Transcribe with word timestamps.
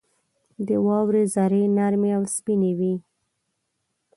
•د 0.67 0.69
واورې 0.85 1.23
ذرې 1.33 1.63
نرمې 1.77 2.11
او 2.17 2.23
سپینې 2.35 2.71
وي. 2.79 2.93